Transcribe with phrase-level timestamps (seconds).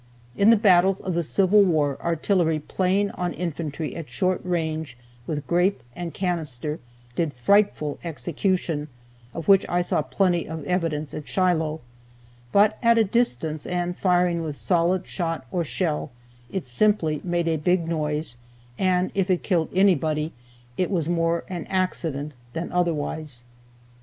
[0.35, 5.45] In the battles of the Civil War artillery playing on infantry at short range with
[5.45, 6.79] grape and canister
[7.15, 8.87] did frightful execution,
[9.31, 11.81] of which I saw plenty of evidence at Shiloh;
[12.51, 16.09] but at a distance, and firing with solid shot or shell,
[16.51, 18.37] it simply made a big noise,
[18.79, 20.33] and if it killed anybody,
[20.79, 23.43] it was more an accident than otherwise.